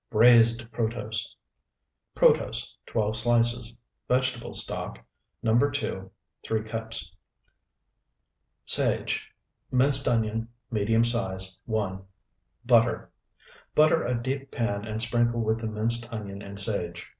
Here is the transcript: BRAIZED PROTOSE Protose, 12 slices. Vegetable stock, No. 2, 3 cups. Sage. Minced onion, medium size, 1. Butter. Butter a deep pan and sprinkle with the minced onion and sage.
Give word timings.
BRAIZED 0.09 0.71
PROTOSE 0.71 1.35
Protose, 2.15 2.73
12 2.87 3.15
slices. 3.17 3.71
Vegetable 4.07 4.55
stock, 4.55 4.97
No. 5.43 5.55
2, 5.59 6.09
3 6.43 6.63
cups. 6.63 7.15
Sage. 8.65 9.31
Minced 9.71 10.07
onion, 10.07 10.47
medium 10.71 11.03
size, 11.03 11.59
1. 11.65 12.03
Butter. 12.65 13.11
Butter 13.75 14.03
a 14.03 14.19
deep 14.19 14.49
pan 14.51 14.85
and 14.87 14.99
sprinkle 14.99 15.41
with 15.41 15.59
the 15.61 15.67
minced 15.67 16.11
onion 16.11 16.41
and 16.41 16.59
sage. 16.59 17.05